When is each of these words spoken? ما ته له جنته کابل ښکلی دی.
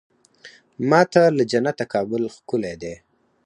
ما 0.89 1.01
ته 1.11 1.21
له 1.37 1.43
جنته 1.51 1.83
کابل 1.93 2.23
ښکلی 2.35 2.73
دی. 2.81 2.93